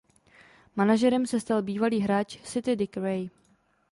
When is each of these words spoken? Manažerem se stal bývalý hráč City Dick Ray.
Manažerem 0.75 1.25
se 1.27 1.39
stal 1.39 1.61
bývalý 1.63 1.99
hráč 1.99 2.41
City 2.41 2.75
Dick 2.75 2.97
Ray. 2.97 3.29